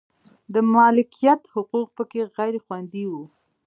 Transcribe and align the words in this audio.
د 0.53 0.55
مالکیت 0.73 1.41
حقوق 1.53 1.87
په 1.97 2.03
کې 2.09 2.21
غیر 2.37 2.55
خوندي 2.65 3.03
و. 3.11 3.13